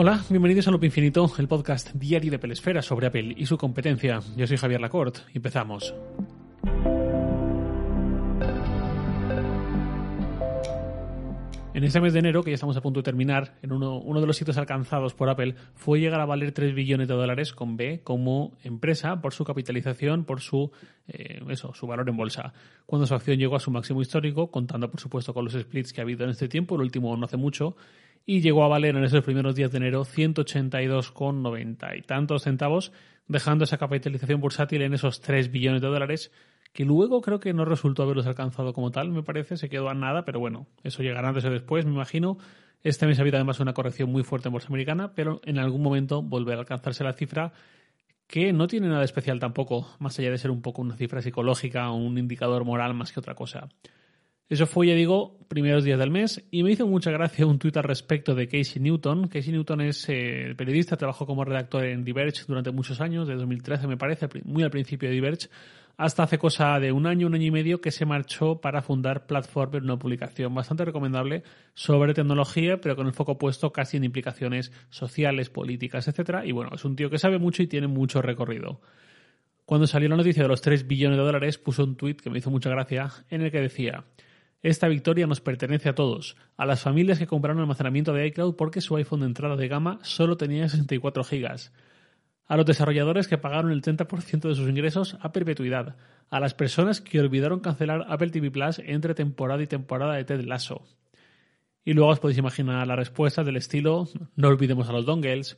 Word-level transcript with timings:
Hola, 0.00 0.22
bienvenidos 0.30 0.68
a 0.68 0.70
Loop 0.70 0.84
Infinito, 0.84 1.28
el 1.38 1.48
podcast 1.48 1.92
diario 1.92 2.30
de 2.30 2.38
Pelesfera 2.38 2.82
sobre 2.82 3.08
Apple 3.08 3.34
y 3.36 3.46
su 3.46 3.58
competencia. 3.58 4.20
Yo 4.36 4.46
soy 4.46 4.56
Javier 4.56 4.80
Lacorte. 4.80 5.22
Empezamos. 5.34 5.92
En 11.74 11.84
este 11.84 12.00
mes 12.00 12.12
de 12.12 12.20
enero, 12.20 12.44
que 12.44 12.50
ya 12.50 12.54
estamos 12.54 12.76
a 12.76 12.80
punto 12.80 13.00
de 13.00 13.04
terminar, 13.04 13.54
en 13.62 13.72
uno, 13.72 14.20
de 14.20 14.26
los 14.26 14.36
sitios 14.36 14.56
alcanzados 14.56 15.14
por 15.14 15.28
Apple 15.30 15.56
fue 15.74 15.98
llegar 15.98 16.20
a 16.20 16.26
valer 16.26 16.52
3 16.52 16.74
billones 16.74 17.08
de 17.08 17.14
dólares 17.14 17.52
con 17.52 17.76
B 17.76 18.00
como 18.04 18.56
empresa 18.62 19.20
por 19.20 19.32
su 19.32 19.44
capitalización, 19.44 20.24
por 20.24 20.40
su, 20.40 20.70
eh, 21.08 21.40
eso, 21.48 21.74
su 21.74 21.88
valor 21.88 22.08
en 22.08 22.16
bolsa. 22.16 22.52
Cuando 22.86 23.06
su 23.06 23.14
acción 23.14 23.38
llegó 23.38 23.56
a 23.56 23.60
su 23.60 23.72
máximo 23.72 24.00
histórico, 24.00 24.50
contando 24.52 24.90
por 24.90 25.00
supuesto 25.00 25.34
con 25.34 25.44
los 25.44 25.54
splits 25.54 25.92
que 25.92 26.00
ha 26.00 26.04
habido 26.04 26.22
en 26.22 26.30
este 26.30 26.48
tiempo, 26.48 26.76
el 26.76 26.82
último 26.82 27.16
no 27.16 27.26
hace 27.26 27.36
mucho, 27.36 27.76
y 28.28 28.42
llegó 28.42 28.62
a 28.62 28.68
valer 28.68 28.94
en 28.94 29.04
esos 29.04 29.24
primeros 29.24 29.54
días 29.54 29.72
de 29.72 29.78
enero 29.78 30.04
182,90 30.04 31.96
y 31.96 32.02
tantos 32.02 32.42
centavos, 32.42 32.92
dejando 33.26 33.64
esa 33.64 33.78
capitalización 33.78 34.38
bursátil 34.42 34.82
en 34.82 34.92
esos 34.92 35.22
3 35.22 35.50
billones 35.50 35.80
de 35.80 35.88
dólares 35.88 36.30
que 36.74 36.84
luego 36.84 37.22
creo 37.22 37.40
que 37.40 37.54
no 37.54 37.64
resultó 37.64 38.02
haberlos 38.02 38.26
alcanzado 38.26 38.74
como 38.74 38.90
tal, 38.90 39.08
me 39.12 39.22
parece, 39.22 39.56
se 39.56 39.70
quedó 39.70 39.88
a 39.88 39.94
nada, 39.94 40.26
pero 40.26 40.40
bueno, 40.40 40.66
eso 40.84 41.02
llegará 41.02 41.30
antes 41.30 41.46
o 41.46 41.50
después, 41.50 41.86
me 41.86 41.92
imagino. 41.92 42.36
Este 42.82 43.06
mes 43.06 43.18
ha 43.18 43.22
habido 43.22 43.38
además 43.38 43.60
una 43.60 43.72
corrección 43.72 44.12
muy 44.12 44.24
fuerte 44.24 44.48
en 44.48 44.52
bolsa 44.52 44.68
americana, 44.68 45.14
pero 45.14 45.40
en 45.46 45.58
algún 45.58 45.82
momento 45.82 46.20
volverá 46.20 46.58
a 46.58 46.60
alcanzarse 46.60 47.04
la 47.04 47.14
cifra 47.14 47.54
que 48.26 48.52
no 48.52 48.66
tiene 48.66 48.88
nada 48.88 49.04
especial 49.04 49.40
tampoco, 49.40 49.88
más 50.00 50.18
allá 50.18 50.30
de 50.30 50.36
ser 50.36 50.50
un 50.50 50.60
poco 50.60 50.82
una 50.82 50.98
cifra 50.98 51.22
psicológica 51.22 51.90
o 51.90 51.94
un 51.94 52.18
indicador 52.18 52.66
moral 52.66 52.92
más 52.92 53.10
que 53.10 53.20
otra 53.20 53.34
cosa. 53.34 53.70
Eso 54.48 54.66
fue, 54.66 54.86
ya 54.86 54.94
digo, 54.94 55.36
primeros 55.46 55.84
días 55.84 55.98
del 55.98 56.10
mes 56.10 56.42
y 56.50 56.62
me 56.62 56.70
hizo 56.70 56.86
mucha 56.86 57.10
gracia 57.10 57.44
un 57.44 57.58
tuit 57.58 57.76
al 57.76 57.84
respecto 57.84 58.34
de 58.34 58.48
Casey 58.48 58.80
Newton. 58.80 59.28
Casey 59.28 59.52
Newton 59.52 59.82
es 59.82 60.06
eh, 60.08 60.54
periodista, 60.56 60.96
trabajó 60.96 61.26
como 61.26 61.44
redactor 61.44 61.84
en 61.84 62.02
Diverge 62.02 62.44
durante 62.46 62.70
muchos 62.70 63.02
años, 63.02 63.28
de 63.28 63.34
2013 63.34 63.86
me 63.86 63.98
parece, 63.98 64.26
muy 64.44 64.62
al 64.62 64.70
principio 64.70 65.10
de 65.10 65.14
Diverge, 65.14 65.48
hasta 65.98 66.22
hace 66.22 66.38
cosa 66.38 66.78
de 66.80 66.92
un 66.92 67.06
año, 67.06 67.26
un 67.26 67.34
año 67.34 67.44
y 67.44 67.50
medio 67.50 67.82
que 67.82 67.90
se 67.90 68.06
marchó 68.06 68.58
para 68.58 68.80
fundar 68.80 69.26
Platform, 69.26 69.84
una 69.84 69.98
publicación 69.98 70.54
bastante 70.54 70.86
recomendable 70.86 71.42
sobre 71.74 72.14
tecnología, 72.14 72.80
pero 72.80 72.96
con 72.96 73.06
el 73.06 73.12
foco 73.12 73.36
puesto 73.36 73.70
casi 73.70 73.98
en 73.98 74.04
implicaciones 74.04 74.72
sociales, 74.88 75.50
políticas, 75.50 76.08
etc. 76.08 76.44
Y 76.44 76.52
bueno, 76.52 76.70
es 76.74 76.86
un 76.86 76.96
tío 76.96 77.10
que 77.10 77.18
sabe 77.18 77.38
mucho 77.38 77.62
y 77.62 77.66
tiene 77.66 77.86
mucho 77.86 78.22
recorrido. 78.22 78.80
Cuando 79.66 79.86
salió 79.86 80.08
la 80.08 80.16
noticia 80.16 80.42
de 80.42 80.48
los 80.48 80.62
3 80.62 80.86
billones 80.86 81.18
de 81.18 81.24
dólares, 81.24 81.58
puso 81.58 81.84
un 81.84 81.96
tuit 81.96 82.18
que 82.20 82.30
me 82.30 82.38
hizo 82.38 82.50
mucha 82.50 82.70
gracia, 82.70 83.10
en 83.28 83.42
el 83.42 83.50
que 83.50 83.60
decía 83.60 84.04
esta 84.62 84.88
victoria 84.88 85.26
nos 85.26 85.40
pertenece 85.40 85.88
a 85.88 85.94
todos, 85.94 86.36
a 86.56 86.66
las 86.66 86.82
familias 86.82 87.18
que 87.18 87.26
compraron 87.26 87.60
almacenamiento 87.60 88.12
de 88.12 88.26
iCloud 88.26 88.56
porque 88.56 88.80
su 88.80 88.96
iPhone 88.96 89.20
de 89.20 89.26
entrada 89.26 89.56
de 89.56 89.68
gama 89.68 90.00
solo 90.02 90.36
tenía 90.36 90.68
64 90.68 91.22
GB, 91.22 91.70
a 92.46 92.56
los 92.56 92.66
desarrolladores 92.66 93.28
que 93.28 93.38
pagaron 93.38 93.70
el 93.70 93.82
30% 93.82 94.48
de 94.48 94.54
sus 94.54 94.68
ingresos 94.68 95.16
a 95.20 95.32
perpetuidad, 95.32 95.96
a 96.30 96.40
las 96.40 96.54
personas 96.54 97.00
que 97.00 97.20
olvidaron 97.20 97.60
cancelar 97.60 98.06
Apple 98.08 98.30
TV 98.30 98.50
Plus 98.50 98.80
entre 98.80 99.14
temporada 99.14 99.62
y 99.62 99.66
temporada 99.66 100.14
de 100.14 100.24
Ted 100.24 100.40
Lasso. 100.44 100.82
Y 101.84 101.92
luego 101.92 102.10
os 102.10 102.20
podéis 102.20 102.38
imaginar 102.38 102.86
la 102.86 102.96
respuesta 102.96 103.44
del 103.44 103.56
estilo 103.56 104.08
no 104.36 104.48
olvidemos 104.48 104.88
a 104.88 104.92
los 104.92 105.06
dongles 105.06 105.56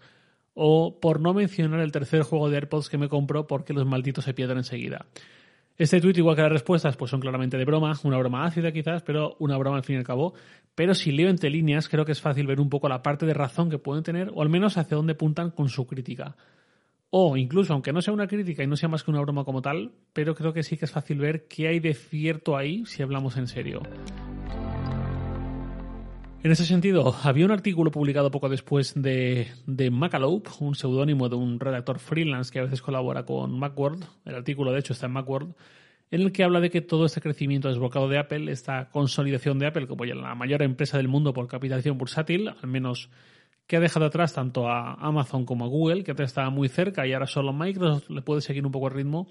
o 0.55 1.01
por 1.01 1.21
no 1.21 1.33
mencionar 1.33 1.81
el 1.81 1.93
tercer 1.93 2.23
juego 2.23 2.51
de 2.51 2.57
AirPods 2.57 2.89
que 2.89 2.99
me 2.99 3.09
compró 3.09 3.47
porque 3.47 3.73
los 3.73 3.87
malditos 3.87 4.25
se 4.25 4.35
pierden 4.35 4.59
enseguida. 4.59 5.07
Este 5.81 5.99
tuit, 5.99 6.19
igual 6.19 6.37
que 6.37 6.43
las 6.43 6.53
respuestas, 6.53 6.95
pues 6.99 7.11
son 7.11 7.21
claramente 7.21 7.57
de 7.57 7.65
broma, 7.65 7.99
una 8.03 8.19
broma 8.19 8.45
ácida 8.45 8.71
quizás, 8.71 9.01
pero 9.01 9.37
una 9.39 9.57
broma 9.57 9.79
al 9.79 9.83
fin 9.83 9.97
y 9.97 9.99
al 10.01 10.05
cabo. 10.05 10.35
Pero 10.75 10.93
si 10.93 11.11
leo 11.11 11.31
entre 11.31 11.49
líneas, 11.49 11.89
creo 11.89 12.05
que 12.05 12.13
es 12.13 12.21
fácil 12.21 12.47
ver 12.47 12.61
un 12.61 12.69
poco 12.69 12.87
la 12.87 13.03
parte 13.03 13.25
de 13.25 13.33
razón 13.33 13.71
que 13.71 13.79
pueden 13.79 14.05
tener, 14.05 14.31
o 14.35 14.43
al 14.43 14.51
menos 14.51 14.77
hacia 14.77 14.99
dónde 14.99 15.15
apuntan 15.15 15.51
con 15.51 15.71
su 15.71 15.87
crítica. 15.87 16.37
O 17.09 17.35
incluso, 17.39 17.73
aunque 17.73 17.95
no 17.95 18.03
sea 18.03 18.13
una 18.13 18.27
crítica 18.27 18.63
y 18.63 18.67
no 18.67 18.77
sea 18.77 18.91
más 18.91 19.03
que 19.03 19.11
una 19.11 19.23
broma 19.23 19.45
como 19.45 19.63
tal, 19.63 19.93
pero 20.13 20.35
creo 20.35 20.53
que 20.53 20.65
sí 20.65 20.77
que 20.77 20.85
es 20.85 20.93
fácil 20.93 21.17
ver 21.17 21.49
qué 21.49 21.69
hay 21.69 21.81
de 21.81 21.95
cierto 21.95 22.59
ahí 22.59 22.85
si 22.85 23.03
hablamos 23.03 23.39
en 23.39 23.47
serio. 23.47 23.81
En 26.43 26.51
ese 26.51 26.65
sentido, 26.65 27.15
había 27.23 27.45
un 27.45 27.51
artículo 27.51 27.91
publicado 27.91 28.31
poco 28.31 28.49
después 28.49 28.95
de, 28.95 29.49
de 29.67 29.91
Macalope, 29.91 30.49
un 30.61 30.75
seudónimo 30.75 31.29
de 31.29 31.37
un 31.37 31.61
redactor 31.61 31.99
freelance 31.99 32.51
que 32.51 32.61
a 32.61 32.63
veces 32.63 32.81
colabora 32.81 33.27
con 33.27 33.59
Macworld. 33.59 34.07
El 34.25 34.37
artículo, 34.37 34.73
de 34.73 34.79
hecho, 34.79 34.95
está 34.95 35.05
en 35.05 35.13
Macworld, 35.13 35.55
en 36.11 36.23
el 36.23 36.33
que 36.33 36.43
habla 36.43 36.61
de 36.61 36.71
que 36.71 36.81
todo 36.81 37.05
este 37.05 37.21
crecimiento 37.21 37.69
desbocado 37.69 38.09
de 38.09 38.19
Apple, 38.19 38.51
esta 38.51 38.89
consolidación 38.89 39.59
de 39.59 39.67
Apple 39.67 39.87
como 39.87 40.07
ya 40.07 40.15
la 40.15 40.35
mayor 40.35 40.63
empresa 40.63 40.97
del 40.97 41.09
mundo 41.09 41.35
por 41.35 41.47
capitalización 41.47 41.99
bursátil, 41.99 42.49
al 42.49 42.69
menos 42.69 43.11
que 43.67 43.77
ha 43.77 43.81
dejado 43.81 44.07
atrás 44.07 44.33
tanto 44.33 44.67
a 44.67 44.95
Amazon 44.95 45.45
como 45.45 45.67
a 45.67 45.69
Google, 45.69 46.05
que 46.05 46.13
antes 46.13 46.29
estaba 46.29 46.49
muy 46.49 46.71
cerca 46.71 47.07
y 47.07 47.13
ahora 47.13 47.27
solo 47.27 47.53
Microsoft 47.53 48.09
le 48.09 48.23
puede 48.23 48.41
seguir 48.41 48.65
un 48.65 48.73
poco 48.73 48.89
el 48.89 48.95
ritmo. 48.95 49.29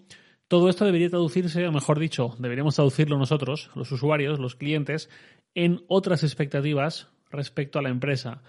Todo 0.49 0.67
esto 0.67 0.83
debería 0.83 1.11
traducirse, 1.11 1.67
o 1.67 1.71
mejor 1.71 1.99
dicho, 1.99 2.35
deberíamos 2.39 2.73
traducirlo 2.73 3.19
nosotros, 3.19 3.69
los 3.75 3.91
usuarios, 3.91 4.39
los 4.39 4.55
clientes, 4.55 5.07
en 5.53 5.83
otras 5.87 6.23
expectativas 6.23 7.07
respecto 7.29 7.77
a 7.77 7.83
la 7.83 7.89
empresa. 7.89 8.41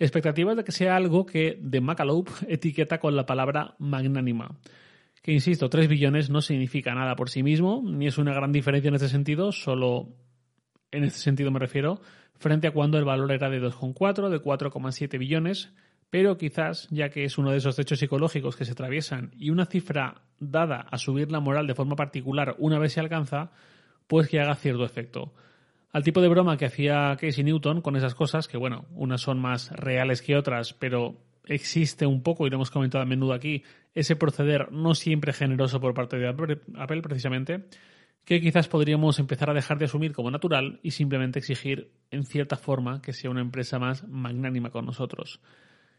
Expectativas 0.00 0.56
de 0.56 0.64
que 0.64 0.72
sea 0.72 0.96
algo 0.96 1.24
que 1.24 1.56
de 1.60 1.80
Macalope 1.80 2.32
etiqueta 2.48 2.98
con 2.98 3.14
la 3.14 3.24
palabra 3.24 3.76
magnánima. 3.78 4.58
Que 5.22 5.30
insisto, 5.30 5.70
3 5.70 5.86
billones 5.86 6.28
no 6.28 6.42
significa 6.42 6.92
nada 6.92 7.14
por 7.14 7.30
sí 7.30 7.44
mismo, 7.44 7.84
ni 7.86 8.08
es 8.08 8.18
una 8.18 8.34
gran 8.34 8.50
diferencia 8.50 8.88
en 8.88 8.96
este 8.96 9.08
sentido, 9.08 9.52
solo 9.52 10.08
en 10.90 11.04
este 11.04 11.20
sentido 11.20 11.52
me 11.52 11.60
refiero, 11.60 12.00
frente 12.34 12.66
a 12.66 12.72
cuando 12.72 12.98
el 12.98 13.04
valor 13.04 13.30
era 13.30 13.48
de 13.48 13.62
2,4, 13.62 14.28
de 14.28 14.42
4,7 14.42 15.18
billones, 15.20 15.72
pero 16.10 16.36
quizás, 16.36 16.88
ya 16.90 17.10
que 17.10 17.22
es 17.22 17.38
uno 17.38 17.52
de 17.52 17.58
esos 17.58 17.78
hechos 17.78 18.00
psicológicos 18.00 18.56
que 18.56 18.64
se 18.64 18.72
atraviesan 18.72 19.30
y 19.36 19.50
una 19.50 19.66
cifra 19.66 20.23
dada 20.38 20.86
a 20.90 20.98
subir 20.98 21.30
la 21.30 21.40
moral 21.40 21.66
de 21.66 21.74
forma 21.74 21.96
particular 21.96 22.54
una 22.58 22.78
vez 22.78 22.92
se 22.92 23.00
alcanza, 23.00 23.50
pues 24.06 24.28
que 24.28 24.40
haga 24.40 24.54
cierto 24.54 24.84
efecto 24.84 25.32
al 25.94 26.02
tipo 26.02 26.20
de 26.20 26.28
broma 26.28 26.56
que 26.56 26.66
hacía 26.66 27.16
Casey 27.20 27.44
Newton 27.44 27.80
con 27.80 27.94
esas 27.94 28.16
cosas, 28.16 28.48
que 28.48 28.56
bueno, 28.56 28.84
unas 28.96 29.20
son 29.20 29.38
más 29.38 29.70
reales 29.70 30.22
que 30.22 30.36
otras, 30.36 30.74
pero 30.74 31.16
existe 31.46 32.04
un 32.04 32.20
poco, 32.20 32.46
y 32.46 32.50
lo 32.50 32.56
hemos 32.56 32.72
comentado 32.72 33.00
a 33.00 33.06
menudo 33.06 33.32
aquí, 33.32 33.62
ese 33.94 34.16
proceder 34.16 34.72
no 34.72 34.96
siempre 34.96 35.32
generoso 35.32 35.80
por 35.80 35.94
parte 35.94 36.18
de 36.18 36.26
Apple 36.26 37.00
precisamente, 37.00 37.66
que 38.24 38.40
quizás 38.40 38.66
podríamos 38.66 39.20
empezar 39.20 39.50
a 39.50 39.54
dejar 39.54 39.78
de 39.78 39.84
asumir 39.84 40.14
como 40.14 40.32
natural 40.32 40.80
y 40.82 40.90
simplemente 40.90 41.38
exigir 41.38 41.92
en 42.10 42.24
cierta 42.24 42.56
forma 42.56 43.00
que 43.00 43.12
sea 43.12 43.30
una 43.30 43.42
empresa 43.42 43.78
más 43.78 44.02
magnánima 44.08 44.70
con 44.70 44.86
nosotros. 44.86 45.40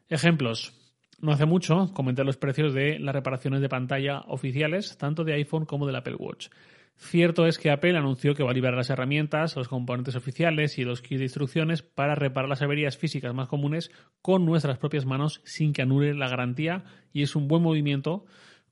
Ejemplos. 0.10 0.85
No 1.20 1.32
hace 1.32 1.46
mucho 1.46 1.92
comenté 1.94 2.24
los 2.24 2.38
precios 2.38 2.74
de 2.74 3.00
las 3.00 3.16
reparaciones 3.16 3.62
de 3.62 3.70
pantalla 3.70 4.22
oficiales, 4.28 4.98
tanto 4.98 5.24
de 5.24 5.34
iPhone 5.34 5.66
como 5.66 5.86
del 5.86 5.96
Apple 5.96 6.16
Watch. 6.16 6.50
Cierto 6.98 7.46
es 7.46 7.58
que 7.58 7.72
Apple 7.72 7.98
anunció 7.98 8.36
que 8.36 8.44
va 8.44 8.52
a 8.52 8.54
liberar 8.54 8.78
las 8.78 8.90
herramientas, 8.90 9.56
los 9.56 9.68
componentes 9.68 10.16
oficiales 10.16 10.78
y 10.78 10.86
los 10.86 11.02
kits 11.02 11.20
de 11.20 11.26
instrucciones 11.26 11.82
para 11.82 12.16
reparar 12.16 12.50
las 12.50 12.62
averías 12.62 12.98
físicas 12.98 13.34
más 13.34 13.50
comunes 13.50 13.92
con 14.22 14.46
nuestras 14.46 14.78
propias 14.78 15.06
manos 15.06 15.42
sin 15.44 15.74
que 15.74 15.82
anule 15.82 16.14
la 16.14 16.30
garantía 16.30 16.86
y 17.12 17.24
es 17.24 17.36
un 17.36 17.50
buen 17.50 17.62
movimiento, 17.62 18.26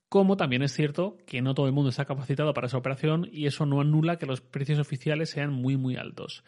como 0.08 0.38
también 0.38 0.62
es 0.62 0.72
cierto 0.72 1.18
que 1.26 1.42
no 1.42 1.54
todo 1.54 1.66
el 1.66 1.72
mundo 1.72 1.90
está 1.90 2.06
capacitado 2.06 2.54
para 2.54 2.66
esa 2.66 2.78
operación 2.78 3.28
y 3.30 3.46
eso 3.46 3.66
no 3.66 3.80
anula 3.80 4.16
que 4.16 4.26
los 4.26 4.40
precios 4.40 4.78
oficiales 4.78 5.28
sean 5.28 5.52
muy 5.52 5.76
muy 5.76 5.96
altos. 5.96 6.44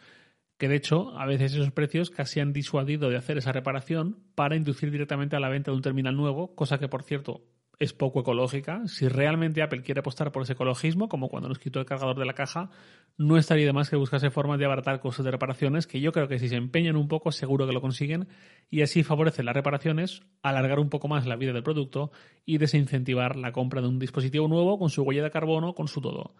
Que 0.57 0.67
de 0.67 0.75
hecho, 0.75 1.17
a 1.17 1.25
veces 1.25 1.53
esos 1.53 1.71
precios 1.71 2.09
casi 2.09 2.39
han 2.39 2.53
disuadido 2.53 3.09
de 3.09 3.17
hacer 3.17 3.37
esa 3.37 3.51
reparación 3.51 4.17
para 4.35 4.55
inducir 4.55 4.91
directamente 4.91 5.35
a 5.35 5.39
la 5.39 5.49
venta 5.49 5.71
de 5.71 5.77
un 5.77 5.83
terminal 5.83 6.15
nuevo, 6.15 6.55
cosa 6.55 6.79
que 6.79 6.87
por 6.87 7.03
cierto 7.03 7.43
es 7.79 7.93
poco 7.93 8.21
ecológica. 8.21 8.81
Si 8.87 9.07
realmente 9.07 9.61
Apple 9.61 9.83
quiere 9.83 9.99
apostar 9.99 10.31
por 10.31 10.43
ese 10.43 10.53
ecologismo, 10.53 11.07
como 11.09 11.29
cuando 11.29 11.49
nos 11.49 11.59
quitó 11.59 11.79
el 11.79 11.85
cargador 11.85 12.17
de 12.17 12.25
la 12.25 12.33
caja, 12.33 12.69
no 13.17 13.37
estaría 13.37 13.65
de 13.65 13.73
más 13.73 13.89
que 13.89 13.95
buscase 13.95 14.31
formas 14.31 14.59
de 14.59 14.65
abaratar 14.65 14.99
costes 14.99 15.23
de 15.23 15.31
reparaciones, 15.31 15.85
que 15.85 15.99
yo 15.99 16.11
creo 16.11 16.27
que 16.27 16.39
si 16.39 16.49
se 16.49 16.55
empeñan 16.55 16.95
un 16.95 17.07
poco, 17.07 17.31
seguro 17.31 17.67
que 17.67 17.73
lo 17.73 17.81
consiguen, 17.81 18.27
y 18.69 18.81
así 18.81 19.03
favorecen 19.03 19.45
las 19.45 19.55
reparaciones, 19.55 20.23
alargar 20.41 20.79
un 20.79 20.89
poco 20.89 21.07
más 21.07 21.27
la 21.27 21.35
vida 21.35 21.53
del 21.53 21.63
producto 21.63 22.11
y 22.45 22.57
desincentivar 22.57 23.35
la 23.35 23.51
compra 23.51 23.81
de 23.81 23.87
un 23.87 23.99
dispositivo 23.99 24.47
nuevo 24.47 24.79
con 24.79 24.89
su 24.89 25.03
huella 25.03 25.23
de 25.23 25.31
carbono, 25.31 25.73
con 25.75 25.87
su 25.87 26.01
todo. 26.01 26.35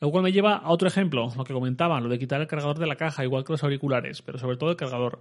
Lo 0.00 0.10
cual 0.10 0.24
me 0.24 0.32
lleva 0.32 0.56
a 0.56 0.70
otro 0.70 0.88
ejemplo, 0.88 1.32
lo 1.36 1.44
que 1.44 1.54
comentaba, 1.54 2.00
lo 2.00 2.08
de 2.08 2.18
quitar 2.18 2.40
el 2.40 2.46
cargador 2.46 2.78
de 2.78 2.86
la 2.86 2.96
caja, 2.96 3.24
igual 3.24 3.44
que 3.44 3.52
los 3.52 3.62
auriculares, 3.62 4.20
pero 4.22 4.38
sobre 4.38 4.56
todo 4.56 4.70
el 4.70 4.76
cargador. 4.76 5.20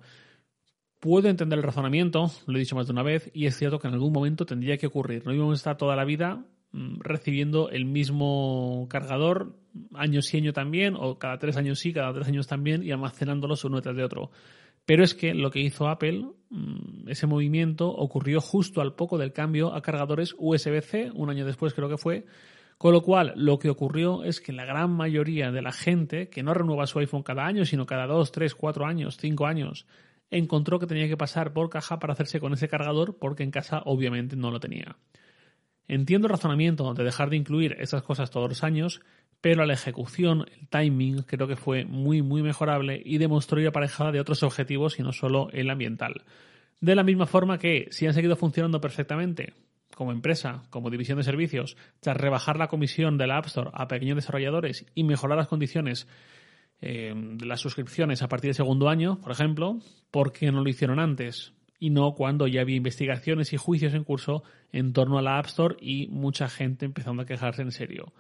Puedo 1.00 1.30
entender 1.30 1.60
el 1.60 1.63
razonamiento, 1.63 2.31
lo 2.45 2.57
he 2.57 2.60
dicho 2.60 2.75
más 2.75 2.88
de 2.88 2.94
una 2.94 3.04
vez, 3.04 3.30
y 3.33 3.45
es 3.45 3.57
cierto 3.57 3.80
que 3.80 3.88
en 3.88 3.94
algún 3.94 4.12
momento 4.12 4.45
tendría 4.45 4.77
que 4.77 4.88
ocurrir. 4.88 5.25
No 5.25 5.33
íbamos 5.33 5.54
a 5.54 5.56
estar 5.56 5.77
toda 5.77 5.95
la 5.95 6.04
vida 6.04 6.44
mm, 6.72 7.00
recibiendo 7.00 7.69
el 7.69 7.86
mismo 7.86 8.88
cargador, 8.89 9.56
año 9.94 10.22
sí, 10.22 10.38
año 10.38 10.51
también, 10.51 10.95
o 10.98 11.19
cada 11.19 11.38
tres 11.38 11.56
años 11.56 11.80
sí, 11.80 11.94
cada 11.94 12.13
tres 12.13 12.27
años 12.27 12.48
también, 12.48 12.83
y 12.83 12.92
almacenándolos 12.92 13.63
uno 13.63 13.77
detrás 13.77 13.95
de 13.95 14.04
otro. 14.04 14.31
Pero 14.86 15.04
es 15.04 15.16
que 15.16 15.33
lo 15.33 15.51
que 15.51 15.62
hizo 15.62 15.88
Apple, 15.88 16.25
mm, 16.50 17.07
ese 17.07 17.27
movimiento 17.27 17.89
ocurrió 17.89 18.42
justo 18.42 18.81
al 18.81 18.94
poco 18.94 19.18
del 19.18 19.31
cambio 19.31 19.74
a 19.74 19.81
cargadores 19.81 20.36
USB-C, 20.38 21.12
un 21.13 21.30
año 21.30 21.45
después 21.45 21.74
creo 21.74 21.88
que 21.88 21.98
fue, 21.98 22.25
con 22.77 22.94
lo 22.94 23.01
cual 23.01 23.33
lo 23.36 23.57
que 23.57 23.69
ocurrió 23.69 24.24
es 24.24 24.42
que 24.42 24.51
la 24.51 24.66
gran 24.66 24.92
mayoría 24.92 25.51
de 25.51 25.62
la 25.62 25.72
gente 25.72 26.30
que 26.30 26.44
no 26.44 26.54
renueva 26.54 26.88
su 26.88 27.00
iPhone 27.00 27.24
cada 27.24 27.45
año, 27.45 27.66
sino 27.66 27.86
cada 27.86 28.06
dos, 28.06 28.31
tres, 28.31 28.54
cuatro 28.54 28.86
años, 28.86 29.18
cinco 29.18 29.45
años, 29.45 29.88
encontró 30.30 30.80
que 30.80 30.88
tenía 30.88 31.07
que 31.07 31.18
pasar 31.18 31.54
por 31.54 31.69
caja 31.69 32.00
para 32.00 32.13
hacerse 32.13 32.39
con 32.39 32.54
ese 32.54 32.68
cargador 32.68 33.18
porque 33.18 33.44
en 33.44 33.51
casa 33.51 33.81
obviamente 33.86 34.36
no 34.36 34.51
lo 34.51 34.60
tenía. 34.60 34.98
Entiendo 35.88 36.27
el 36.27 36.31
razonamiento 36.31 36.94
de 36.94 37.04
dejar 37.04 37.30
de 37.30 37.38
incluir 37.38 37.75
esas 37.80 38.04
cosas 38.04 38.31
todos 38.31 38.50
los 38.50 38.63
años, 38.63 39.01
pero 39.39 39.66
la 39.66 39.74
ejecución, 39.74 40.45
el 40.60 40.68
timing, 40.68 41.22
creo 41.24 41.48
que 41.48 41.56
fue 41.56 41.86
muy, 41.86 42.24
muy 42.24 42.42
mejorable 42.42 43.01
y 43.06 43.19
demostró 43.19 43.62
ir 43.62 43.68
aparejada 43.68 44.12
de 44.12 44.19
otros 44.19 44.42
objetivos 44.44 45.00
y 45.00 45.04
no 45.04 45.13
solo 45.13 45.50
el 45.51 45.69
ambiental. 45.69 46.24
De 46.81 46.95
la 46.95 47.04
misma 47.04 47.27
forma 47.27 47.60
que, 47.60 47.88
si 47.92 48.07
han 48.07 48.13
seguido 48.13 48.36
funcionando 48.36 48.81
perfectamente, 48.81 49.54
como 49.95 50.12
empresa, 50.12 50.63
como 50.69 50.89
división 50.89 51.18
de 51.18 51.24
servicios, 51.24 51.77
tras 52.00 52.18
rebajar 52.18 52.57
la 52.57 52.68
comisión 52.68 53.18
de 53.18 53.27
la 53.27 53.38
App 53.38 53.47
Store 53.47 53.71
a 53.74 53.88
pequeños 53.88 54.18
desarrolladores 54.18 54.86
y 54.94 55.03
mejorar 55.03 55.38
las 55.38 55.47
condiciones 55.47 56.07
eh, 56.81 57.13
de 57.15 57.45
las 57.45 57.62
suscripciones 57.62 58.21
a 58.21 58.27
partir 58.27 58.50
del 58.50 58.56
segundo 58.56 58.89
año, 58.89 59.19
por 59.21 59.31
ejemplo, 59.31 59.80
¿por 60.12 60.31
qué 60.31 60.51
no 60.51 60.62
lo 60.62 60.69
hicieron 60.69 61.00
antes? 61.00 61.53
Y 61.80 61.89
no 61.89 62.13
cuando 62.13 62.47
ya 62.47 62.62
había 62.62 62.75
investigaciones 62.75 63.53
y 63.53 63.57
juicios 63.57 63.94
en 63.94 64.03
curso 64.03 64.44
en 64.71 64.94
torno 64.94 65.18
a 65.18 65.21
la 65.21 65.39
App 65.39 65.47
Store 65.47 65.75
y 65.80 66.07
mucha 66.07 66.48
gente 66.48 66.86
empezando 66.86 67.24
a 67.24 67.25
quejarse 67.25 67.62
en 67.62 67.71
serio. 67.71 68.13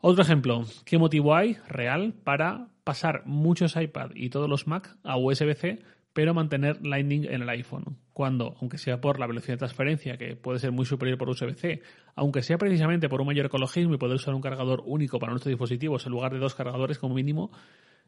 Otro 0.00 0.22
ejemplo, 0.22 0.64
¿qué 0.84 0.98
motivo 0.98 1.34
hay 1.34 1.56
real 1.68 2.14
para 2.24 2.68
pasar 2.84 3.22
muchos 3.24 3.76
iPad 3.76 4.10
y 4.14 4.28
todos 4.28 4.48
los 4.48 4.66
Mac 4.66 4.96
a 5.02 5.16
USB-C 5.16 5.82
pero 6.14 6.32
mantener 6.32 6.78
Lightning 6.86 7.24
en 7.24 7.42
el 7.42 7.48
iPhone. 7.50 7.98
Cuando, 8.12 8.56
aunque 8.60 8.78
sea 8.78 9.00
por 9.00 9.18
la 9.18 9.26
velocidad 9.26 9.54
de 9.54 9.58
transferencia, 9.58 10.16
que 10.16 10.36
puede 10.36 10.60
ser 10.60 10.70
muy 10.70 10.86
superior 10.86 11.18
por 11.18 11.28
USB-C, 11.28 11.82
aunque 12.14 12.42
sea 12.42 12.56
precisamente 12.56 13.08
por 13.08 13.20
un 13.20 13.26
mayor 13.26 13.46
ecologismo 13.46 13.94
y 13.94 13.98
poder 13.98 14.14
usar 14.14 14.32
un 14.32 14.40
cargador 14.40 14.82
único 14.86 15.18
para 15.18 15.32
nuestros 15.32 15.50
dispositivos 15.50 16.06
en 16.06 16.12
lugar 16.12 16.32
de 16.32 16.38
dos 16.38 16.54
cargadores 16.54 16.98
como 17.00 17.16
mínimo, 17.16 17.50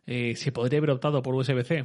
eh, 0.06 0.36
se 0.36 0.52
podría 0.52 0.78
haber 0.78 0.90
optado 0.90 1.20
por 1.20 1.34
USB-C. 1.34 1.84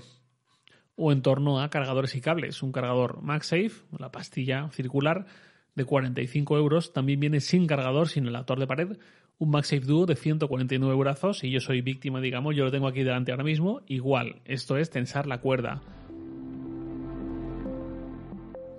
O 0.96 1.12
en 1.12 1.24
torno 1.24 1.60
a 1.60 1.70
cargadores 1.72 2.14
y 2.16 2.22
cables. 2.22 2.62
Un 2.62 2.72
cargador 2.72 3.24
MagSafe, 3.24 3.72
la 3.98 4.12
pastilla 4.12 4.70
circular 4.70 5.26
de 5.74 5.86
45 5.86 6.56
euros, 6.58 6.94
también 6.94 7.20
viene 7.20 7.40
sin 7.40 7.66
cargador, 7.66 8.10
sin 8.10 8.28
actor 8.36 8.60
de 8.60 8.68
pared, 8.68 8.98
un 9.40 9.50
MagSafe 9.50 9.80
Duo 9.80 10.06
de 10.06 10.16
149 10.16 10.94
euros 10.94 11.44
y 11.44 11.50
yo 11.50 11.60
soy 11.62 11.82
víctima, 11.82 12.22
digamos, 12.22 12.56
yo 12.56 12.66
lo 12.66 12.72
tengo 12.72 12.88
aquí 12.88 13.02
delante 13.02 13.32
ahora 13.32 13.46
mismo, 13.46 13.82
igual, 13.88 14.42
esto 14.46 14.78
es 14.78 14.92
tensar 14.92 15.26
la 15.26 15.40
cuerda 15.40 15.82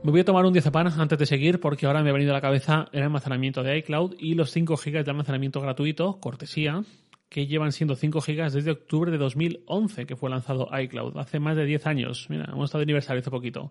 me 0.04 0.10
voy 0.10 0.20
a 0.20 0.24
tomar 0.24 0.44
un 0.44 0.52
diazepam 0.52 0.88
antes 0.98 1.18
de 1.18 1.26
seguir 1.26 1.60
porque 1.60 1.86
ahora 1.86 2.02
me 2.02 2.10
ha 2.10 2.12
venido 2.12 2.32
a 2.32 2.34
la 2.34 2.40
cabeza 2.40 2.88
el 2.92 3.02
almacenamiento 3.04 3.62
de 3.62 3.78
iCloud 3.78 4.16
y 4.18 4.34
los 4.34 4.50
5 4.50 4.76
GB 4.76 5.04
de 5.04 5.10
almacenamiento 5.10 5.60
gratuito, 5.60 6.18
cortesía, 6.18 6.82
que 7.28 7.46
llevan 7.46 7.70
siendo 7.70 7.94
5 7.94 8.20
GB 8.20 8.50
desde 8.50 8.72
octubre 8.72 9.12
de 9.12 9.18
2011 9.18 10.06
que 10.06 10.16
fue 10.16 10.28
lanzado 10.28 10.68
iCloud, 10.76 11.16
hace 11.18 11.38
más 11.38 11.56
de 11.56 11.66
10 11.66 11.86
años. 11.86 12.26
Mira, 12.30 12.46
hemos 12.52 12.64
estado 12.64 12.80
de 12.80 12.84
aniversario 12.84 13.20
hace 13.20 13.30
poquito. 13.30 13.70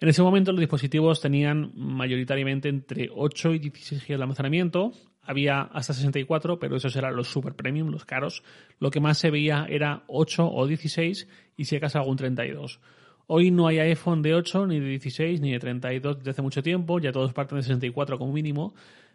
En 0.00 0.08
ese 0.08 0.20
momento 0.22 0.50
los 0.50 0.58
dispositivos 0.58 1.20
tenían 1.20 1.70
mayoritariamente 1.76 2.68
entre 2.68 3.08
8 3.14 3.54
y 3.54 3.58
16 3.60 4.02
GB 4.02 4.16
de 4.16 4.22
almacenamiento. 4.22 4.92
Había 5.22 5.60
hasta 5.60 5.92
64, 5.92 6.58
pero 6.58 6.74
esos 6.74 6.96
eran 6.96 7.14
los 7.14 7.28
super 7.28 7.54
premium, 7.54 7.90
los 7.90 8.04
caros. 8.04 8.42
Lo 8.80 8.90
que 8.90 8.98
más 8.98 9.18
se 9.18 9.30
veía 9.30 9.66
era 9.70 10.02
8 10.08 10.44
o 10.44 10.66
16 10.66 11.28
y 11.56 11.64
si 11.66 11.76
acaso 11.76 12.00
algún 12.00 12.16
32. 12.16 12.80
Hoy 13.26 13.50
no 13.50 13.66
hay 13.66 13.78
iPhone 13.78 14.22
de 14.22 14.34
8, 14.34 14.66
ni 14.66 14.80
de 14.80 14.86
16, 14.86 15.40
ni 15.40 15.52
de 15.52 15.58
32 15.58 16.18
desde 16.18 16.30
hace 16.32 16.42
mucho 16.42 16.62
tiempo, 16.62 16.98
ya 16.98 17.12
todos 17.12 17.32
parten 17.32 17.58
de 17.58 17.62
64 17.62 18.18
como 18.18 18.32
mínimo. 18.32 18.74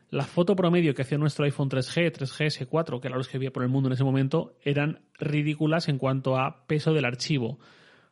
La 0.09 0.23
foto 0.23 0.55
promedio 0.55 0.93
que 0.95 1.01
hacía 1.01 1.17
nuestro 1.17 1.43
iPhone 1.43 1.69
3G, 1.69 2.13
3GS, 2.13 2.67
4, 2.67 3.01
que 3.01 3.07
eran 3.07 3.17
los 3.17 3.27
que 3.27 3.35
había 3.35 3.51
por 3.51 3.63
el 3.63 3.69
mundo 3.69 3.89
en 3.89 3.93
ese 3.93 4.05
momento, 4.05 4.53
eran 4.63 5.01
ridículas 5.19 5.89
en 5.89 5.97
cuanto 5.97 6.37
a 6.37 6.65
peso 6.65 6.93
del 6.93 7.03
archivo. 7.03 7.59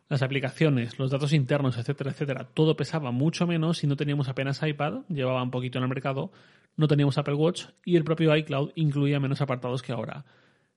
Las 0.09 0.21
aplicaciones, 0.21 0.99
los 0.99 1.09
datos 1.09 1.31
internos, 1.31 1.77
etcétera, 1.77 2.11
etcétera, 2.11 2.49
todo 2.53 2.75
pesaba 2.75 3.11
mucho 3.11 3.47
menos 3.47 3.77
si 3.77 3.87
no 3.87 3.95
teníamos 3.95 4.27
apenas 4.27 4.61
iPad, 4.61 5.05
llevaba 5.07 5.41
un 5.41 5.51
poquito 5.51 5.77
en 5.77 5.83
el 5.83 5.89
mercado, 5.89 6.31
no 6.75 6.87
teníamos 6.87 7.17
Apple 7.17 7.35
Watch 7.35 7.67
y 7.85 7.95
el 7.95 8.03
propio 8.03 8.35
iCloud 8.35 8.71
incluía 8.75 9.21
menos 9.21 9.41
apartados 9.41 9.81
que 9.81 9.93
ahora. 9.93 10.25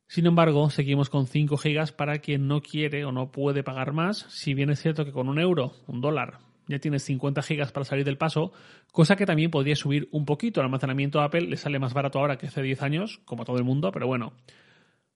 Sin 0.08 0.25
embargo, 0.25 0.70
seguimos 0.70 1.10
con 1.10 1.26
5 1.26 1.58
gigas 1.58 1.93
para 1.93 2.19
quien 2.19 2.49
no 2.49 2.62
quiere 2.62 3.05
o 3.05 3.12
no 3.12 3.31
puede 3.31 3.62
pagar 3.62 3.93
más, 3.93 4.25
si 4.31 4.55
bien 4.55 4.70
es 4.70 4.81
cierto 4.81 5.05
que 5.05 5.12
con 5.12 5.28
un 5.28 5.38
euro, 5.38 5.75
un 5.87 6.00
dólar, 6.00 6.38
ya 6.66 6.78
tienes 6.78 7.02
50 7.05 7.43
gigas 7.43 7.72
para 7.72 7.84
salir 7.84 8.06
del 8.06 8.16
paso, 8.16 8.52
cosa 8.90 9.16
que 9.16 9.26
también 9.26 9.50
podría 9.50 9.76
subir 9.76 10.08
un 10.10 10.25
poquito. 10.25 10.60
El 10.60 10.64
almacenamiento 10.64 11.20
Apple 11.20 11.43
le 11.43 11.58
sale 11.58 11.78
más 11.78 11.93
barato 11.93 12.19
ahora 12.19 12.38
que 12.38 12.46
hace 12.46 12.62
10 12.62 12.82
años, 12.82 13.20
como 13.26 13.43
a 13.43 13.44
todo 13.44 13.58
el 13.58 13.64
mundo, 13.64 13.93
pero 13.93 14.06
bueno. 14.06 14.32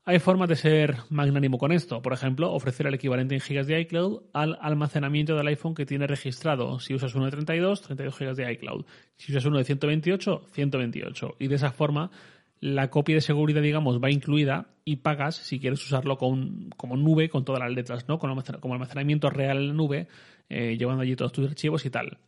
Hay 0.04 0.18
formas 0.18 0.48
de 0.48 0.56
ser 0.56 0.96
magnánimo 1.10 1.58
con 1.58 1.70
esto. 1.70 2.02
Por 2.02 2.12
ejemplo, 2.12 2.52
ofrecer 2.52 2.88
el 2.88 2.94
equivalente 2.94 3.36
en 3.36 3.40
gigas 3.40 3.68
de 3.68 3.80
iCloud 3.82 4.24
al 4.32 4.58
almacenamiento 4.60 5.36
del 5.36 5.46
iPhone 5.46 5.76
que 5.76 5.86
tiene 5.86 6.08
registrado. 6.08 6.80
Si 6.80 6.92
usas 6.92 7.14
uno 7.14 7.26
de 7.26 7.30
32, 7.30 7.82
32 7.82 8.18
gigas 8.18 8.36
de 8.36 8.52
iCloud. 8.52 8.84
Si 9.16 9.30
usas 9.30 9.44
uno 9.44 9.58
de 9.58 9.64
128, 9.64 10.46
128. 10.50 11.36
Y 11.38 11.46
de 11.46 11.54
esa 11.54 11.70
forma 11.70 12.10
la 12.62 12.91
copia 12.91 13.17
de 13.17 13.20
seguridad, 13.20 13.61
digamos, 13.61 13.99
va 14.00 14.09
incluida 14.09 14.69
y 14.85 14.97
pagas 14.97 15.35
si 15.35 15.59
quieres 15.59 15.85
usarlo 15.85 16.17
con, 16.17 16.70
como 16.76 16.97
nube 16.97 17.29
con 17.29 17.44
todas 17.44 17.61
las 17.61 17.73
letras, 17.73 18.06
¿no? 18.06 18.20
Como 18.20 18.75
almacenamiento 18.75 19.31
real 19.31 19.70
en 19.70 19.76
nube, 19.76 20.06
eh, 20.49 20.76
llevando 20.79 21.03
allí 21.03 21.17
todos 21.17 21.32
tus 21.32 21.49
archivos 21.49 21.85
y 21.87 21.91
tal. 21.91 22.19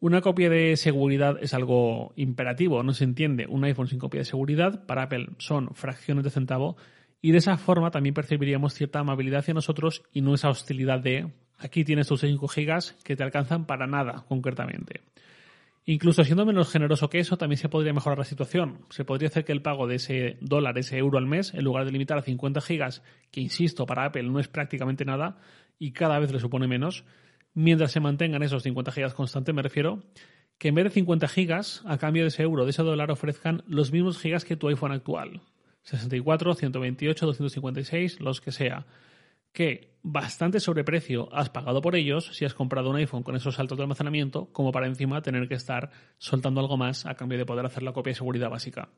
Una 0.00 0.20
copia 0.20 0.50
de 0.50 0.76
seguridad 0.76 1.38
es 1.40 1.54
algo 1.54 2.12
imperativo, 2.14 2.82
no 2.82 2.92
se 2.92 3.04
entiende. 3.04 3.46
Un 3.48 3.64
iPhone 3.64 3.86
sin 3.86 3.98
copia 3.98 4.20
de 4.20 4.26
seguridad 4.26 4.84
para 4.84 5.04
Apple 5.04 5.28
son 5.38 5.74
fracciones 5.74 6.24
de 6.24 6.30
centavo 6.30 6.76
y 7.22 7.32
de 7.32 7.38
esa 7.38 7.56
forma 7.56 7.90
también 7.90 8.14
percibiríamos 8.14 8.74
cierta 8.74 8.98
amabilidad 8.98 9.40
hacia 9.40 9.54
nosotros 9.54 10.02
y 10.12 10.20
no 10.20 10.34
esa 10.34 10.50
hostilidad 10.50 11.00
de 11.00 11.32
aquí 11.56 11.84
tienes 11.84 12.06
tus 12.06 12.20
5 12.20 12.48
gigas 12.48 12.98
que 13.02 13.16
te 13.16 13.22
alcanzan 13.22 13.64
para 13.64 13.86
nada 13.86 14.26
concretamente. 14.28 15.00
Incluso 15.86 16.24
siendo 16.24 16.46
menos 16.46 16.70
generoso 16.70 17.10
que 17.10 17.18
eso, 17.18 17.36
también 17.36 17.58
se 17.58 17.68
podría 17.68 17.92
mejorar 17.92 18.18
la 18.18 18.24
situación. 18.24 18.86
Se 18.88 19.04
podría 19.04 19.28
hacer 19.28 19.44
que 19.44 19.52
el 19.52 19.60
pago 19.60 19.86
de 19.86 19.96
ese 19.96 20.38
dólar, 20.40 20.78
ese 20.78 20.96
euro 20.96 21.18
al 21.18 21.26
mes, 21.26 21.52
en 21.52 21.62
lugar 21.62 21.84
de 21.84 21.92
limitar 21.92 22.16
a 22.16 22.22
50 22.22 22.62
gigas, 22.62 23.02
que 23.30 23.42
insisto, 23.42 23.84
para 23.84 24.06
Apple 24.06 24.22
no 24.22 24.40
es 24.40 24.48
prácticamente 24.48 25.04
nada 25.04 25.36
y 25.78 25.92
cada 25.92 26.18
vez 26.18 26.32
le 26.32 26.40
supone 26.40 26.66
menos, 26.66 27.04
mientras 27.52 27.92
se 27.92 28.00
mantengan 28.00 28.42
esos 28.42 28.62
50 28.62 28.92
gigas 28.92 29.12
constantes, 29.12 29.54
me 29.54 29.60
refiero, 29.60 30.02
que 30.56 30.68
en 30.68 30.74
vez 30.76 30.84
de 30.84 30.90
50 30.90 31.28
gigas, 31.28 31.82
a 31.84 31.98
cambio 31.98 32.22
de 32.22 32.28
ese 32.28 32.42
euro, 32.42 32.64
de 32.64 32.70
ese 32.70 32.82
dólar, 32.82 33.10
ofrezcan 33.10 33.62
los 33.66 33.92
mismos 33.92 34.18
gigas 34.18 34.46
que 34.46 34.56
tu 34.56 34.68
iPhone 34.68 34.92
actual. 34.92 35.42
64, 35.82 36.54
128, 36.54 37.26
256, 37.26 38.20
los 38.20 38.40
que 38.40 38.52
sea 38.52 38.86
que 39.54 39.94
bastante 40.02 40.60
sobreprecio 40.60 41.32
has 41.32 41.48
pagado 41.48 41.80
por 41.80 41.96
ellos 41.96 42.28
si 42.32 42.44
has 42.44 42.52
comprado 42.52 42.90
un 42.90 42.96
iPhone 42.96 43.22
con 43.22 43.36
esos 43.36 43.54
saltos 43.54 43.78
de 43.78 43.84
almacenamiento, 43.84 44.48
como 44.52 44.72
para 44.72 44.86
encima 44.86 45.22
tener 45.22 45.48
que 45.48 45.54
estar 45.54 45.90
soltando 46.18 46.60
algo 46.60 46.76
más 46.76 47.06
a 47.06 47.14
cambio 47.14 47.38
de 47.38 47.46
poder 47.46 47.64
hacer 47.64 47.82
la 47.82 47.92
copia 47.92 48.10
de 48.10 48.16
seguridad 48.16 48.50
básica. 48.50 48.90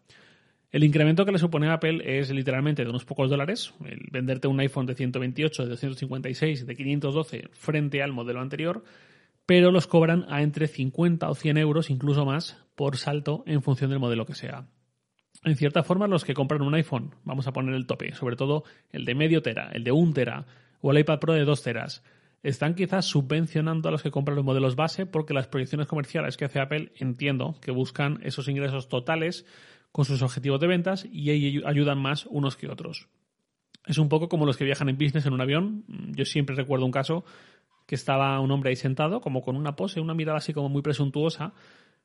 El 0.73 0.83
incremento 0.83 1.25
que 1.25 1.31
le 1.31 1.39
supone 1.39 1.71
Apple 1.71 2.03
es 2.19 2.31
literalmente 2.31 2.83
de 2.83 2.91
unos 2.91 3.05
pocos 3.05 3.31
dólares, 3.31 3.73
el 3.85 4.09
venderte 4.11 4.49
un 4.49 4.59
iPhone 4.59 4.87
de 4.87 4.95
128, 4.95 5.63
de 5.63 5.69
256, 5.69 6.67
de 6.67 6.75
512 6.75 7.49
frente 7.53 8.03
al 8.03 8.13
modelo 8.13 8.41
anterior, 8.41 8.83
pero 9.45 9.71
los 9.71 9.87
cobran 9.87 10.25
a 10.29 10.43
entre 10.43 10.67
50 10.67 11.29
o 11.29 11.35
100 11.35 11.59
euros, 11.59 11.91
incluso 11.91 12.25
más, 12.25 12.65
por 12.75 12.97
salto 12.97 13.45
en 13.47 13.63
función 13.63 13.91
del 13.91 14.01
modelo 14.01 14.27
que 14.27 14.35
sea 14.35 14.67
en 15.47 15.57
cierta 15.57 15.85
forma, 15.85 16.09
los 16.09 16.25
que 16.25 16.35
compran 16.35 16.63
un 16.63 16.75
iPhone, 16.75 17.15
vamos 17.25 17.47
a 17.47 17.53
poner 17.53 17.75
el 17.75 17.87
tope, 17.87 18.13
sobre 18.15 18.35
todo 18.35 18.65
el 18.91 19.05
de 19.05 19.15
medio 19.15 19.43
tera, 19.43 19.71
el 19.73 19.85
de 19.85 19.93
un 19.93 20.13
tera 20.13 20.45
o 20.81 20.91
el 20.91 20.99
iPad 20.99 21.21
Pro 21.21 21.35
de 21.35 21.45
dos 21.45 21.63
teras, 21.63 22.03
están 22.43 22.75
quizás 22.75 23.05
subvencionando 23.05 23.89
a 23.89 23.93
los 23.93 24.03
que 24.03 24.11
compran 24.11 24.35
los 24.35 24.45
modelos 24.45 24.75
base 24.75 25.07
porque 25.07 25.35
las 25.35 25.47
proyecciones 25.47 25.87
comerciales 25.87 26.37
que 26.37 26.47
hace 26.47 26.59
Apple 26.59 26.93
entiendo 26.97 27.55
que 27.61 27.71
buscan 27.71 28.19
esos 28.25 28.49
ingresos 28.49 28.89
totales 28.89 29.47
con 29.93 30.05
sus 30.05 30.21
objetivos 30.21 30.61
de 30.61 30.67
ventas 30.67 31.07
y 31.11 31.31
ahí 31.31 31.63
ayudan 31.65 31.99
más 31.99 32.27
unos 32.27 32.57
que 32.57 32.69
otros. 32.69 33.09
Es 33.87 33.99
un 33.99 34.09
poco 34.09 34.29
como 34.29 34.47
los 34.47 34.57
que 34.57 34.65
viajan 34.65 34.89
en 34.89 34.99
business 34.99 35.27
en 35.27 35.33
un 35.33 35.41
avión. 35.41 35.85
Yo 36.13 36.25
siempre 36.25 36.57
recuerdo 36.57 36.87
un 36.87 36.93
caso 36.93 37.25
que 37.87 37.95
estaba 37.95 38.41
un 38.41 38.51
hombre 38.51 38.71
ahí 38.71 38.77
sentado, 38.77 39.21
como 39.21 39.43
con 39.43 39.55
una 39.55 39.77
pose, 39.77 40.01
una 40.01 40.15
mirada 40.15 40.39
así 40.39 40.53
como 40.53 40.69
muy 40.69 40.83
presuntuosa, 40.83 41.53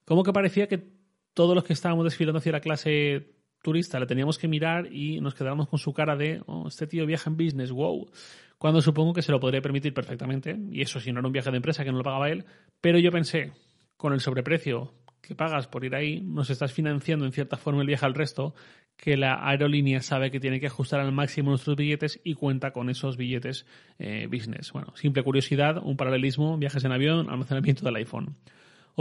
como 0.05 0.21
que 0.23 0.31
parecía 0.31 0.67
que 0.67 1.00
todos 1.33 1.55
los 1.55 1.63
que 1.63 1.73
estábamos 1.73 2.05
desfilando 2.05 2.39
hacia 2.39 2.51
la 2.51 2.61
clase 2.61 3.35
turista 3.61 3.99
le 3.99 4.07
teníamos 4.07 4.37
que 4.37 4.47
mirar 4.47 4.91
y 4.91 5.21
nos 5.21 5.35
quedábamos 5.35 5.69
con 5.69 5.79
su 5.79 5.93
cara 5.93 6.15
de, 6.15 6.41
oh, 6.47 6.67
este 6.67 6.87
tío 6.87 7.05
viaja 7.05 7.29
en 7.29 7.37
business, 7.37 7.71
wow. 7.71 8.09
Cuando 8.57 8.81
supongo 8.81 9.13
que 9.13 9.21
se 9.21 9.31
lo 9.31 9.39
podría 9.39 9.61
permitir 9.61 9.93
perfectamente, 9.93 10.57
y 10.71 10.81
eso 10.81 10.99
si 10.99 11.11
no 11.11 11.19
era 11.19 11.27
un 11.27 11.33
viaje 11.33 11.49
de 11.51 11.57
empresa 11.57 11.83
que 11.83 11.91
no 11.91 11.97
lo 11.97 12.03
pagaba 12.03 12.29
él, 12.29 12.45
pero 12.79 12.99
yo 12.99 13.11
pensé, 13.11 13.51
con 13.97 14.13
el 14.13 14.19
sobreprecio 14.19 14.93
que 15.21 15.35
pagas 15.35 15.67
por 15.67 15.85
ir 15.85 15.95
ahí, 15.95 16.21
nos 16.21 16.49
estás 16.49 16.73
financiando 16.73 17.25
en 17.25 17.31
cierta 17.31 17.57
forma 17.57 17.81
el 17.81 17.87
viaje 17.87 18.05
al 18.05 18.15
resto, 18.15 18.55
que 18.97 19.17
la 19.17 19.47
aerolínea 19.47 20.01
sabe 20.01 20.31
que 20.31 20.39
tiene 20.39 20.59
que 20.59 20.67
ajustar 20.67 20.99
al 20.99 21.11
máximo 21.11 21.51
nuestros 21.51 21.75
billetes 21.75 22.19
y 22.23 22.33
cuenta 22.33 22.71
con 22.71 22.89
esos 22.89 23.17
billetes 23.17 23.65
eh, 23.99 24.27
business. 24.31 24.71
Bueno, 24.71 24.93
simple 24.95 25.23
curiosidad, 25.23 25.77
un 25.83 25.97
paralelismo, 25.97 26.57
viajes 26.57 26.83
en 26.83 26.91
avión, 26.91 27.29
almacenamiento 27.29 27.85
del 27.85 27.95
iPhone. 27.95 28.35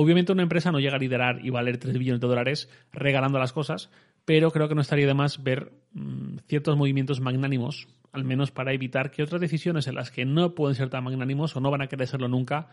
Obviamente 0.03 0.33
una 0.33 0.43
empresa 0.43 0.73
no 0.73 0.81
llega 0.81 0.97
a 0.97 0.99
liderar 0.99 1.45
y 1.45 1.51
valer 1.51 1.77
3 1.77 1.99
billones 1.99 2.23
de 2.23 2.27
dólares 2.27 2.71
regalando 2.91 3.39
las 3.39 3.53
cosas, 3.53 3.91
pero 4.25 4.51
creo 4.51 4.67
que 4.67 4.75
no 4.75 4.81
estaría 4.81 5.07
de 5.07 5.13
más 5.13 5.43
ver 5.43 5.73
mm, 5.93 6.39
ciertos 6.47 6.75
movimientos 6.75 7.21
magnánimos 7.21 7.87
al 8.11 8.25
menos 8.25 8.51
para 8.51 8.73
evitar 8.73 9.11
que 9.11 9.23
otras 9.23 9.43
decisiones 9.43 9.89
en 9.89 9.97
las 9.97 10.11
que 10.11 10.25
no 10.25 10.55
pueden 10.55 10.75
ser 10.75 10.89
tan 10.89 11.05
magnánimos 11.05 11.55
o 11.55 11.61
no 11.61 11.71
van 11.71 11.83
a 11.83 11.87
querer 11.87 12.09
serlo 12.09 12.29
nunca, 12.29 12.71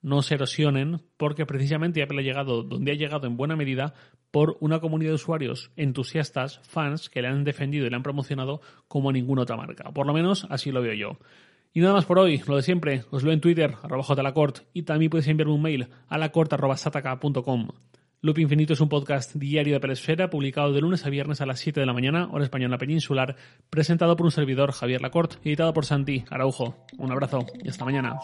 no 0.00 0.22
se 0.22 0.36
erosionen, 0.36 1.02
porque 1.18 1.44
precisamente 1.44 2.02
Apple 2.02 2.20
ha 2.20 2.24
llegado 2.24 2.62
donde 2.62 2.92
ha 2.92 2.94
llegado 2.94 3.26
en 3.26 3.36
buena 3.36 3.54
medida 3.54 3.92
por 4.30 4.56
una 4.60 4.80
comunidad 4.80 5.10
de 5.10 5.16
usuarios 5.16 5.72
entusiastas, 5.76 6.58
fans, 6.64 7.10
que 7.10 7.20
le 7.20 7.28
han 7.28 7.44
defendido 7.44 7.86
y 7.86 7.90
le 7.90 7.96
han 7.96 8.02
promocionado 8.02 8.62
como 8.88 9.12
ninguna 9.12 9.42
otra 9.42 9.58
marca. 9.58 9.92
Por 9.92 10.06
lo 10.06 10.14
menos 10.14 10.46
así 10.48 10.72
lo 10.72 10.80
veo 10.80 10.94
yo. 10.94 11.18
Y 11.74 11.80
nada 11.80 11.94
más 11.94 12.04
por 12.04 12.18
hoy, 12.18 12.42
lo 12.46 12.56
de 12.56 12.62
siempre, 12.62 13.04
os 13.10 13.22
leo 13.22 13.32
en 13.32 13.40
Twitter, 13.40 13.74
arroba 13.82 14.04
jlacort, 14.04 14.60
y 14.74 14.82
también 14.82 15.10
podéis 15.10 15.28
enviarme 15.28 15.54
un 15.54 15.62
mail 15.62 15.88
a 16.08 16.18
lacort.sataka.com. 16.18 17.68
Loop 18.20 18.38
Infinito 18.38 18.74
es 18.74 18.80
un 18.80 18.88
podcast 18.88 19.34
diario 19.34 19.74
de 19.74 19.80
Peresfera, 19.80 20.30
publicado 20.30 20.72
de 20.72 20.80
lunes 20.80 21.04
a 21.06 21.10
viernes 21.10 21.40
a 21.40 21.46
las 21.46 21.58
7 21.58 21.80
de 21.80 21.86
la 21.86 21.92
mañana, 21.92 22.28
hora 22.30 22.44
española 22.44 22.78
peninsular, 22.78 23.36
presentado 23.68 24.16
por 24.16 24.26
un 24.26 24.30
servidor, 24.30 24.70
Javier 24.72 25.00
Lacort, 25.00 25.44
editado 25.44 25.72
por 25.72 25.86
Santi 25.86 26.24
Araujo. 26.30 26.76
Un 26.98 27.10
abrazo 27.10 27.46
y 27.64 27.68
hasta 27.68 27.84
mañana. 27.84 28.16